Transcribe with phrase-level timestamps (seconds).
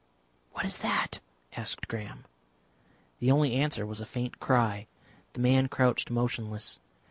[0.53, 1.19] "What is that?"
[1.55, 2.25] asked Graham.
[3.19, 4.87] The only answer was a faint cry.
[5.33, 6.79] The man crouched motionless.